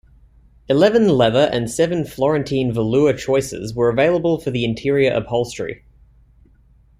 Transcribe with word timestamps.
Eleven 0.67 1.07
leather 1.09 1.47
and 1.53 1.69
seven 1.69 2.03
Florentine 2.03 2.73
velour 2.73 3.13
choices 3.13 3.75
were 3.75 3.87
available 3.87 4.39
for 4.39 4.49
the 4.49 4.65
interior 4.65 5.13
upholstery. 5.13 5.83